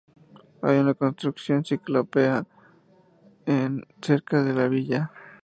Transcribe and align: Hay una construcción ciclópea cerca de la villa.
Hay 0.63 0.79
una 0.79 0.95
construcción 0.95 1.63
ciclópea 1.63 2.47
cerca 3.99 4.41
de 4.43 4.53
la 4.55 4.67
villa. 4.67 5.11